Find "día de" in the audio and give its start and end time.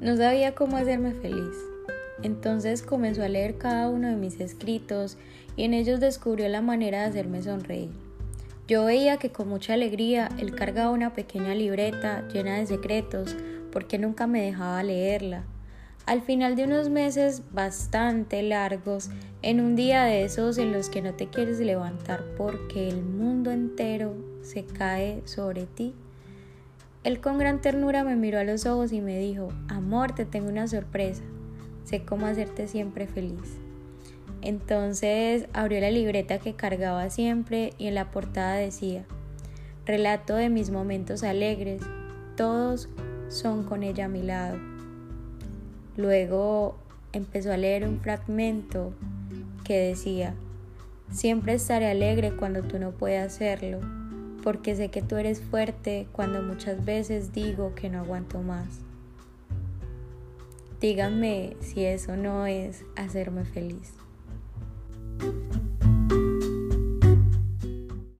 19.76-20.24